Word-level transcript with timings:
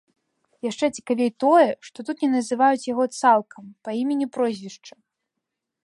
Яшчэ 0.69 0.85
цікавей 0.99 1.29
тое, 1.43 1.67
што 1.89 1.97
тут 2.07 2.17
не 2.27 2.31
называюць 2.37 2.87
яго 2.93 3.03
цалкам 3.19 3.63
па 3.87 3.97
імені-прозвішчы. 4.03 4.93